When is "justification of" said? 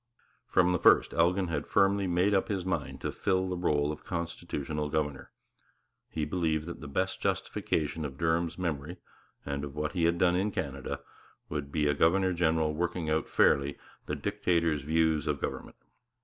7.21-8.17